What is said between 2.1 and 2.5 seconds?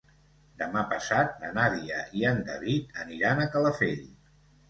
i en